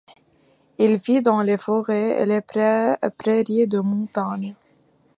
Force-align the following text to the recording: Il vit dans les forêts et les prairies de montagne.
Il 0.79 0.95
vit 0.97 1.21
dans 1.21 1.43
les 1.43 1.57
forêts 1.57 2.23
et 2.23 2.25
les 2.25 2.41
prairies 2.41 3.67
de 3.67 3.77
montagne. 3.81 4.55